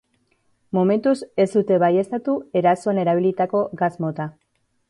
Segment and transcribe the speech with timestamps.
[0.77, 1.13] Momentuz
[1.45, 4.29] ez dute baieztatu erasoan erabilitako gas mota.